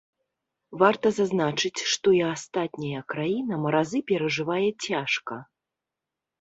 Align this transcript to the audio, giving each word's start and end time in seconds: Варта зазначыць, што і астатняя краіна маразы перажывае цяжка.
Варта 0.83 1.11
зазначыць, 1.17 1.85
што 1.91 2.07
і 2.21 2.23
астатняя 2.33 3.05
краіна 3.15 3.53
маразы 3.69 4.05
перажывае 4.11 4.65
цяжка. 4.85 5.35